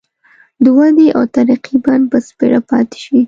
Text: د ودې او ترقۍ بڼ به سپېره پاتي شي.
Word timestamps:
د 0.63 0.65
ودې 0.77 1.07
او 1.17 1.23
ترقۍ 1.35 1.75
بڼ 1.83 1.99
به 2.09 2.17
سپېره 2.27 2.59
پاتي 2.69 2.97
شي. 3.03 3.17